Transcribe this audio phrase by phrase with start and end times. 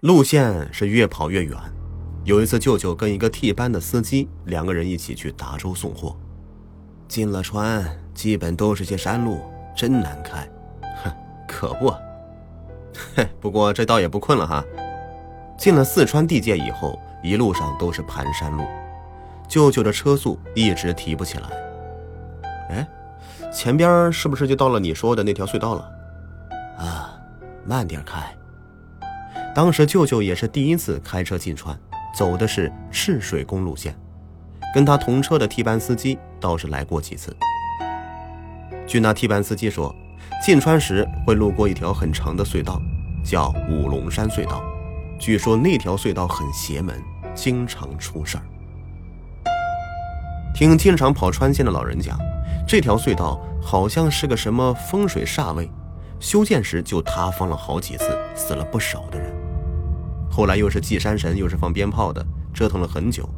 [0.00, 1.54] 路线是越跑越远。
[2.24, 6.16] 有一次，舅舅跟一个替班的司机两个人一起去达州送货，
[7.06, 7.84] 进了川，
[8.14, 9.42] 基本都是些山路，
[9.76, 10.48] 真难开。
[11.04, 11.12] 哼，
[11.46, 11.92] 可不。
[13.14, 14.64] 嘿， 不过这倒也不困了哈。
[15.58, 18.64] 进了四川地界以后，一路上都是盘山路，
[19.46, 21.50] 舅舅的车速一直提不起来。
[22.70, 22.88] 哎，
[23.52, 25.92] 前边是不是就到了你说的那条隧道了？
[26.78, 27.20] 啊，
[27.66, 28.34] 慢点开。
[29.54, 31.78] 当时舅舅也是第一次开车进川。
[32.12, 33.96] 走的是赤水公路线，
[34.74, 37.34] 跟他同车的替班司机倒是来过几次。
[38.84, 39.94] 据那替班司机说，
[40.44, 42.82] 进川时会路过一条很长的隧道，
[43.24, 44.60] 叫五龙山隧道。
[45.20, 47.00] 据说那条隧道很邪门，
[47.32, 48.42] 经常出事儿。
[50.52, 52.18] 听经常跑川线的老人讲，
[52.66, 55.70] 这条隧道好像是个什么风水煞位，
[56.18, 59.39] 修建时就塌方了好几次，死了不少的人。
[60.40, 63.28] 后来又是祭山神，又是放鞭炮的，折腾了很久，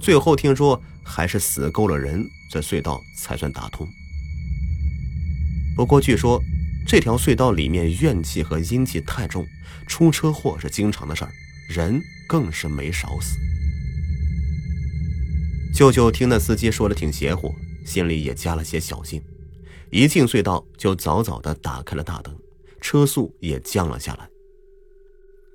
[0.00, 3.86] 最后听说还是死够了人，这隧道才算打通。
[5.76, 6.42] 不过据说
[6.84, 9.46] 这条隧道里面怨气和阴气太重，
[9.86, 11.30] 出车祸是经常的事儿，
[11.68, 13.38] 人更是没少死。
[15.72, 19.22] 舅舅听那司机说的挺邪乎，心里也加了些小心，
[19.92, 22.36] 一进隧道就早早的打开了大灯，
[22.80, 24.28] 车速也降了下来。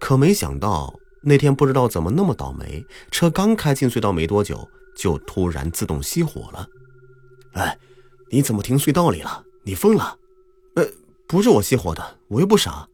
[0.02, 6.68] 可没想到那天不知道怎么那么倒霉，车刚开进隧道没多久，就突然自动熄火了。
[7.54, 7.78] 哎，
[8.32, 9.44] 你怎么停隧道里了？
[9.64, 10.18] 你疯了？
[10.76, 10.84] 呃，
[11.28, 12.88] 不是我熄火的，我又不傻。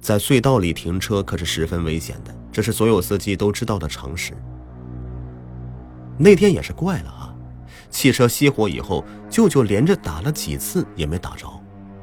[0.00, 4.32] 在隧道里停车可是十分危险的，这是所有司机都知道的常识。
[6.16, 7.34] 那天也是怪了啊，
[7.90, 11.48] 汽车熄火以后，舅舅连着打了几次也没打着。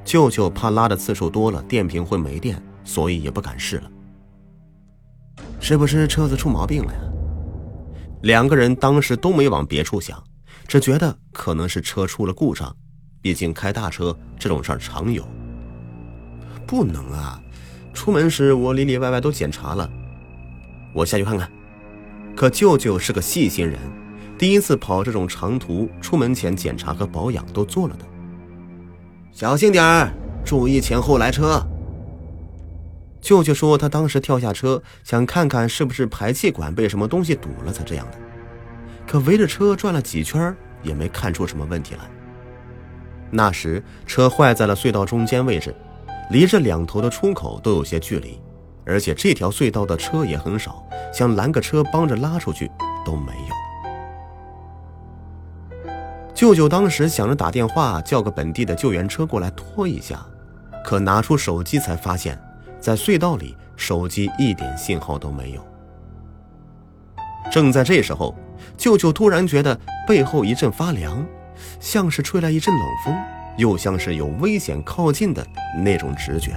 [0.03, 2.61] 舅舅怕拉的次数多了，电瓶会没电。
[2.87, 3.91] 所以也不敢试了，
[5.59, 6.99] 是不是车子出毛病了呀？
[8.23, 10.23] 两个人当时都没往别处想，
[10.67, 12.73] 只觉得可能是车出了故障，
[13.21, 15.27] 毕竟开大车这种事儿常有。
[16.65, 17.39] 不能啊！
[17.93, 19.89] 出门时我里里外外都检查了，
[20.95, 21.51] 我下去看看。
[22.37, 23.77] 可舅舅是个细心人，
[24.37, 28.05] 第一次跑这种长途，出门前检查和保养都做了的。
[29.33, 30.13] 小心点儿，
[30.45, 31.61] 注意前后来车。
[33.19, 38.17] 舅舅说，他当时跳下车，想看看是不是排气管被什么东西堵了才这样的。
[39.05, 42.01] 可围着车转了几圈，也没看出什么问题来。
[43.29, 45.75] 那时车坏在了隧道中间位置，
[46.29, 48.39] 离这两头的出口都有些距离，
[48.85, 52.71] 而且这条隧道的车也很少，想拦个车帮着拉出去
[53.05, 53.55] 都没有。
[56.33, 60.23] 舅舅当时想着打电话叫个本地的救援车过来拖一下，
[60.85, 62.39] 可拿出手机才发现。
[62.79, 65.65] 在隧道里，手机一点信号都没有。
[67.51, 68.35] 正在这时候，
[68.77, 71.25] 舅舅突然觉得背后一阵发凉，
[71.79, 73.15] 像是吹来一阵冷风，
[73.57, 75.45] 又像是有危险靠近的
[75.83, 76.51] 那种直觉。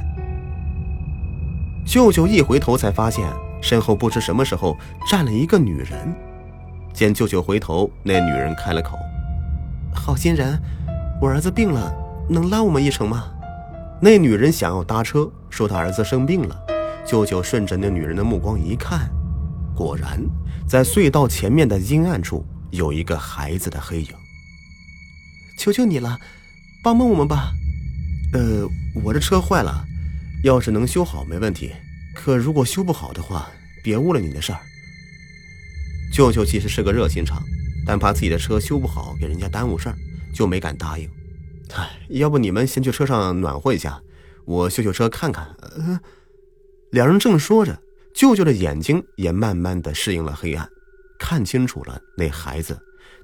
[1.86, 3.26] 舅舅一回头，才发现
[3.62, 4.76] 身后不知什么时候
[5.08, 6.14] 站了一个女人。
[6.92, 8.98] 见舅舅回头，那女人开了口
[9.94, 10.60] ：“好心人，
[11.20, 11.92] 我儿子病了，
[12.28, 13.24] 能拉我们一程吗？”
[14.02, 16.56] 那女人想要搭车，说她儿子生病了。
[17.06, 19.10] 舅舅顺着那女人的目光一看，
[19.74, 20.20] 果然
[20.66, 24.08] 在隧道前面的阴暗处有一个孩子的黑影。
[25.58, 26.18] 求求你了，
[26.82, 27.52] 帮帮我们吧！
[28.32, 28.66] 呃，
[29.02, 29.84] 我的车坏了，
[30.44, 31.72] 要是能修好没问题。
[32.14, 33.48] 可如果修不好的话，
[33.82, 34.60] 别误了你的事儿。
[36.12, 37.42] 舅舅其实是个热心肠，
[37.86, 39.96] 但怕自己的车修不好给人家耽误事儿，
[40.32, 41.06] 就没敢答应。
[41.74, 44.00] 哎， 要不你们先去车上暖和一下，
[44.44, 45.54] 我修修车看看。
[45.78, 45.98] 嗯，
[46.90, 47.78] 两人正说着，
[48.14, 50.68] 舅舅的眼睛也慢慢的适应了黑暗，
[51.18, 52.78] 看清楚了那孩子，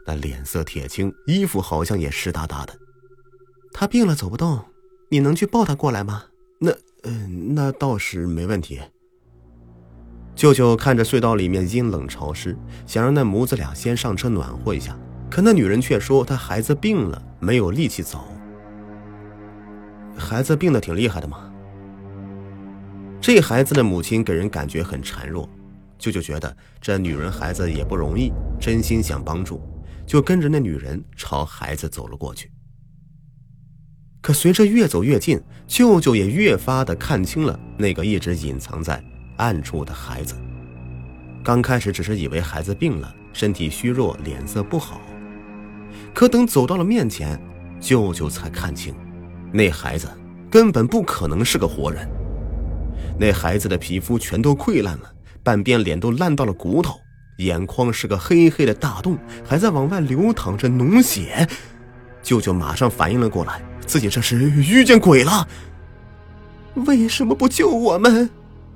[0.07, 2.75] 那脸色铁青，衣服好像也湿哒哒的。
[3.73, 4.65] 他病了走不动，
[5.11, 6.25] 你能去抱他过来吗？
[6.59, 8.81] 那，嗯，那倒是没问题。
[10.35, 12.57] 舅舅看着隧道里面阴冷潮湿，
[12.87, 14.97] 想让那母子俩先上车暖和一下，
[15.31, 18.25] 可那女人却说他孩子病了，没有力气走。
[20.17, 21.51] 孩子病得挺厉害的嘛。
[23.21, 25.49] 这孩子的母亲给人感觉很孱弱，
[25.99, 29.61] 舅舅觉得这女人孩子也不容易，真心想帮助，
[30.07, 32.51] 就跟着那女人朝孩子走了过去。
[34.21, 39.03] 可随着越走越近，舅舅也越发的看清了那个一直隐藏在
[39.37, 40.35] 暗处的孩子。
[41.45, 45.01] 刚开始只是以为孩子病了，身体虚弱，脸色不好，
[46.13, 47.41] 可等走到了面前，
[47.81, 48.95] 舅舅才看清。
[49.57, 50.07] 那孩子
[50.51, 52.07] 根本不可能是个活人，
[53.19, 55.11] 那孩子的皮肤全都溃烂了，
[55.43, 57.01] 半边脸都烂到了骨头，
[57.39, 61.49] 眼眶是个黑黑的大洞，还在往外流淌着脓血。
[62.23, 65.49] 舅舅马上反应了过来，自己这是遇见鬼了。
[66.87, 68.29] 为什么不救我们？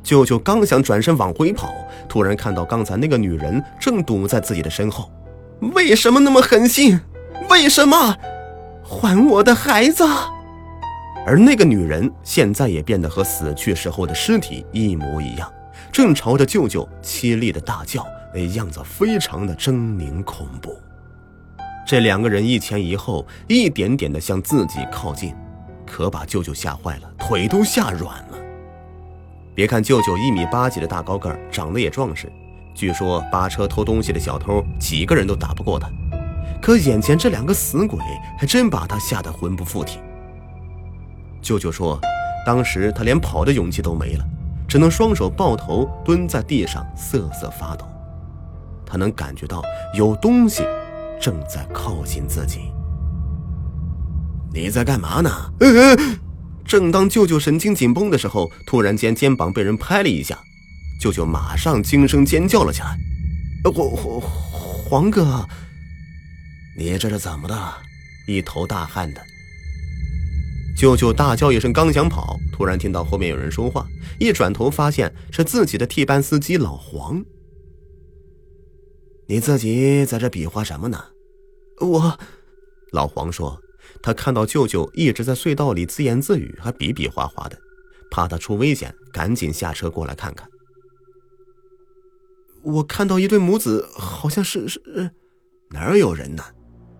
[0.02, 1.74] 舅舅刚想转身往回跑，
[2.08, 5.12] 突然看到刚才那个女人正堵在自己的身后。
[5.74, 6.98] 为什么那么狠心？
[7.50, 8.16] 为什么？
[8.82, 10.06] 还我的孩子！
[11.30, 15.48] 而那个女人现在也变得和死去时候的尸体一模一样，
[15.92, 18.04] 正朝着舅舅凄厉的大叫，
[18.34, 20.76] 那样子非常的狰狞恐怖。
[21.86, 25.32] 这两个人一前一后，一点点的向自己靠近，
[25.86, 28.38] 可把舅舅吓坏了，腿都吓软了。
[29.54, 32.28] 别看舅舅一米八几的大高个，长得也壮实，
[32.74, 35.88] 据说扒车偷东西的小偷几个人都打不过他，
[36.60, 38.00] 可眼前这两个死鬼
[38.36, 40.00] 还真把他吓得魂不附体。
[41.42, 42.00] 舅舅说，
[42.46, 44.24] 当时他连跑的勇气都没了，
[44.68, 47.86] 只能双手抱头蹲在地上瑟瑟发抖。
[48.86, 49.62] 他能感觉到
[49.94, 50.64] 有东西
[51.20, 52.72] 正在靠近自己。
[54.52, 55.30] 你在干嘛呢？
[56.66, 60.38] 正当舅舅神经紧绷的时候，突然间肩膀被人拍了一下，
[61.00, 62.96] 舅舅马上惊声尖叫了起来
[63.72, 65.48] ：“黄黄黄哥，
[66.76, 67.56] 你这是怎么的？
[68.26, 69.20] 一头大汗的。”
[70.76, 73.86] 舅舅大叫一声，刚想跑，突然听到后面有人说话，
[74.18, 77.22] 一转头发现是自己的替班司机老黄。
[79.26, 80.98] 你自己在这比划什么呢？
[81.80, 82.18] 我，
[82.92, 83.60] 老黄说，
[84.02, 87.58] 他看到舅舅一直在隧道里自言自语，还比比划划的，
[88.10, 90.48] 怕他出危险，赶紧下车过来看看。
[92.62, 94.80] 我看到一对母子，好像是是
[95.70, 96.42] 哪有人呢？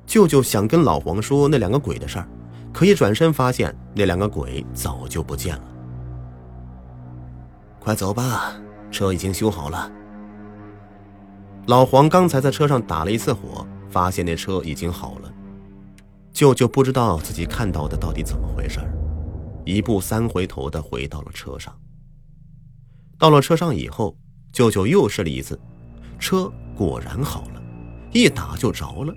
[0.07, 2.29] 舅舅想跟老黄说那两个鬼的事儿。
[2.73, 5.65] 可一转身发现那两个鬼早就不见了。
[7.79, 8.55] 快走吧，
[8.91, 9.91] 车已经修好了。
[11.67, 15.33] 老黄刚才在车上打了一次火，发现那车已经好了。
[16.33, 18.81] 舅舅不知道自己看到的到底怎么回事
[19.65, 21.75] 一步三回头的回到了车上。
[23.19, 24.17] 到了车上以后，
[24.53, 25.59] 舅舅又试了一次，
[26.19, 27.63] 车果然好了，
[28.13, 29.15] 一打就着了。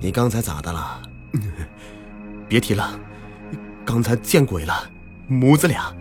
[0.00, 1.02] 你刚才咋的了？
[2.48, 2.98] 别提了，
[3.84, 4.90] 刚才见鬼了，
[5.28, 5.94] 母子俩，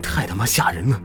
[0.00, 1.00] 太他妈吓人了。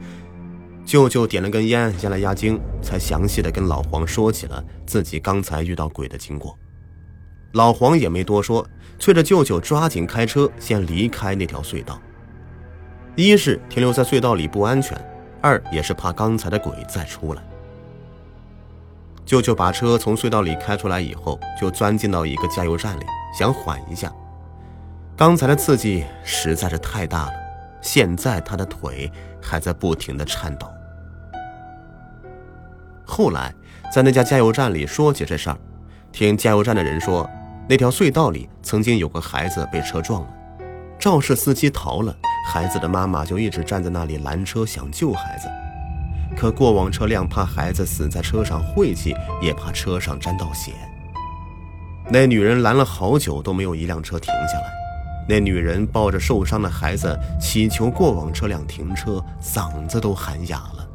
[0.86, 6.58] 舅舅点了根烟压了压惊，才详细的跟老黄说起了自己刚才遇到鬼的经过。
[7.54, 8.66] 老黄也没多说，
[9.00, 12.00] 催着舅舅抓紧开车先离开那条隧道。
[13.16, 14.98] 一是停留在隧道里不安全，
[15.42, 17.42] 二也是怕刚才的鬼再出来。
[19.32, 24.12] 舅舅把车从隧道里开出来以后，就钻进到一个加油站里，想缓一下。
[25.16, 27.34] 刚才的刺激实在是太大了，
[27.82, 29.10] 现在他的腿
[29.42, 30.68] 还在不停的颤抖。
[33.06, 33.56] 后来
[33.90, 35.58] 在那家加油站里说起这事儿，
[36.12, 37.26] 听加油站的人说，
[37.70, 40.28] 那条隧道里曾经有个孩子被车撞了，
[41.00, 42.14] 肇事司机逃了，
[42.50, 45.48] 孩子的妈妈就一直站在那里拦车想救孩子。
[46.36, 50.74] 可过往车辆怕孩子死在车上晦气，也怕车上沾到血。
[52.10, 54.72] 那女人拦了好久都没有一辆车停下来。
[55.30, 60.88] 那女人抱着受伤的孩子，祈求过往车辆停车，嗓子都喊哑了。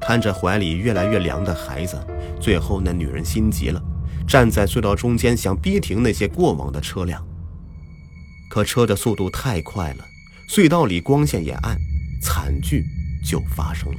[0.00, 1.98] 看着怀里越来越凉的孩子，
[2.40, 3.82] 最后那女人心急了，
[4.26, 7.22] 站在隧道中间想逼停那些过往的车辆。
[8.48, 10.04] 可车的速度太快了，
[10.48, 11.76] 隧道里光线也暗，
[12.22, 12.84] 惨剧
[13.28, 13.98] 就发生了。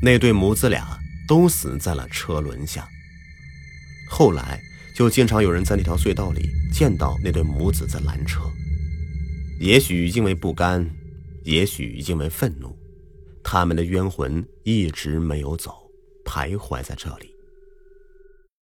[0.00, 2.88] 那对母子俩都死在了车轮下。
[4.08, 4.60] 后来
[4.94, 8.40] 就经常有人在那条隧道里见到那对母子在拦车，
[9.60, 10.88] 也许因为不甘，
[11.44, 12.76] 也许因为愤怒，
[13.44, 15.74] 他们的冤魂一直没有走，
[16.24, 17.27] 徘徊在这里。